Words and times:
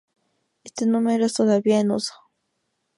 Este 0.63 0.87
número 0.87 1.27
es 1.27 1.33
todavía 1.35 1.79
en 1.79 1.91
uso. 1.91 2.15